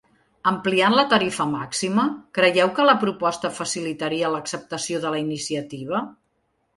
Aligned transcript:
Ampliant 0.51 0.93
la 0.99 1.03
tarifa 1.09 1.45
màxima, 1.49 2.05
creieu 2.37 2.71
que 2.79 2.85
la 2.89 2.95
proposta 3.03 3.51
facilitaria 3.57 4.31
l’acceptació 4.37 5.03
de 5.05 5.13
la 5.17 5.21
iniciativa? 5.25 6.01